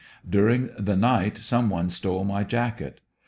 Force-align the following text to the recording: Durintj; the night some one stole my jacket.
Durintj; 0.27 0.83
the 0.83 0.95
night 0.97 1.37
some 1.37 1.69
one 1.69 1.91
stole 1.91 2.23
my 2.23 2.43
jacket. 2.43 3.01